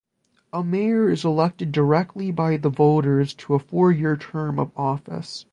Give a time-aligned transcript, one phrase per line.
[0.51, 5.45] A Mayor is elected directly by the voters to a four-year term of office.